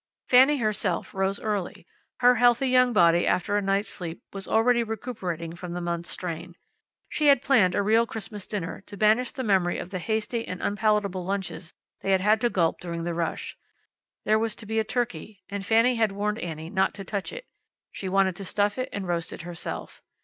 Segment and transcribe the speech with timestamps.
[0.29, 1.85] Fanny herself rose early.
[2.21, 6.55] Her healthy young body, after a night's sleep, was already recuperating from the month's strain.
[7.07, 10.59] She had planned a real Christmas dinner, to banish the memory of the hasty and
[10.59, 13.55] unpalatable lunches they had had to gulp during the rush.
[14.25, 17.45] There was to be a turkey, and Fanny had warned Annie not to touch it.
[17.91, 20.01] She wanted to stuff it and roast it herself.